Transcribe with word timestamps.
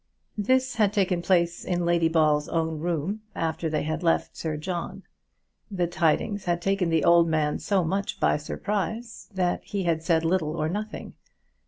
This 0.39 0.77
had 0.77 0.93
taken 0.93 1.21
place 1.21 1.63
in 1.63 1.85
Lady 1.85 2.09
Ball's 2.09 2.49
own 2.49 2.79
room, 2.79 3.21
after 3.35 3.69
they 3.69 3.83
had 3.83 4.01
left 4.01 4.35
Sir 4.35 4.57
John. 4.57 5.03
The 5.69 5.85
tidings 5.85 6.45
had 6.45 6.59
taken 6.59 6.89
the 6.89 7.03
old 7.03 7.27
man 7.29 7.59
so 7.59 7.83
much 7.83 8.19
by 8.19 8.37
surprise, 8.37 9.29
that 9.31 9.63
he 9.63 9.83
had 9.83 10.01
said 10.01 10.25
little 10.25 10.55
or 10.57 10.69
nothing. 10.69 11.13